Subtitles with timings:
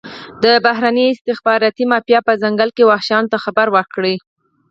[0.43, 4.15] د بهرني استخباراتي مافیا په ځنګل کې وحشیانو ته خبره وکړي.